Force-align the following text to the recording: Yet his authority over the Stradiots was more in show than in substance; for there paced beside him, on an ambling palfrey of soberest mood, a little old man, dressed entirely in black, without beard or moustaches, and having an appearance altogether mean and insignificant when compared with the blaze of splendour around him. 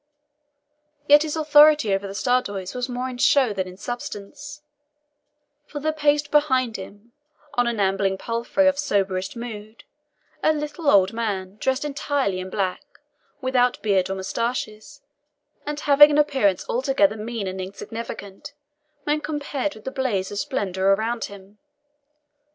Yet 1.07 1.21
his 1.21 1.35
authority 1.35 1.93
over 1.93 2.07
the 2.07 2.15
Stradiots 2.15 2.73
was 2.73 2.89
more 2.89 3.07
in 3.07 3.19
show 3.19 3.53
than 3.53 3.67
in 3.67 3.77
substance; 3.77 4.63
for 5.67 5.79
there 5.79 5.93
paced 5.93 6.31
beside 6.31 6.77
him, 6.77 7.11
on 7.53 7.67
an 7.67 7.79
ambling 7.79 8.17
palfrey 8.17 8.67
of 8.67 8.79
soberest 8.79 9.35
mood, 9.35 9.83
a 10.41 10.53
little 10.53 10.89
old 10.89 11.13
man, 11.13 11.57
dressed 11.57 11.85
entirely 11.85 12.39
in 12.39 12.49
black, 12.49 12.81
without 13.41 13.79
beard 13.83 14.09
or 14.09 14.15
moustaches, 14.15 15.01
and 15.67 15.81
having 15.81 16.09
an 16.09 16.17
appearance 16.17 16.65
altogether 16.67 17.15
mean 17.15 17.45
and 17.45 17.61
insignificant 17.61 18.53
when 19.03 19.21
compared 19.21 19.75
with 19.75 19.83
the 19.83 19.91
blaze 19.91 20.31
of 20.31 20.39
splendour 20.39 20.93
around 20.95 21.25
him. 21.25 21.59